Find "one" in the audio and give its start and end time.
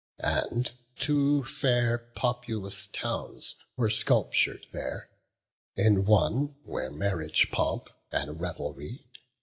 6.05-6.55